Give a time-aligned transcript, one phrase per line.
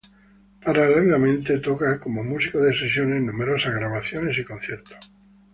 [0.65, 4.97] Paralelamente, toca como músico de sesión en numerosas grabaciones y conciertos.